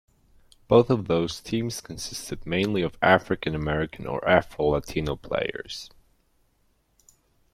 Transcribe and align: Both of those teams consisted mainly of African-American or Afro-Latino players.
Both 0.67 0.89
of 0.89 1.07
those 1.07 1.39
teams 1.41 1.79
consisted 1.79 2.43
mainly 2.47 2.81
of 2.81 2.97
African-American 3.03 4.07
or 4.07 4.27
Afro-Latino 4.27 5.15
players. 5.15 5.91